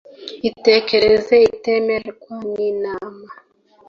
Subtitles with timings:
[0.49, 3.27] itekerereze itemerwa n Imana